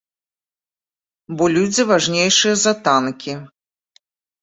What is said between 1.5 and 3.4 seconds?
людзі важнейшыя за танкі.